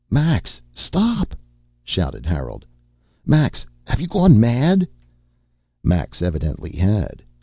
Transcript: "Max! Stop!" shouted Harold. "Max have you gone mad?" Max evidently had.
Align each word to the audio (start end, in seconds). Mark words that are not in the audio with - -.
"Max! 0.09 0.59
Stop!" 0.73 1.35
shouted 1.83 2.25
Harold. 2.25 2.65
"Max 3.23 3.67
have 3.85 4.01
you 4.01 4.07
gone 4.07 4.39
mad?" 4.39 4.87
Max 5.83 6.23
evidently 6.23 6.71
had. 6.71 7.21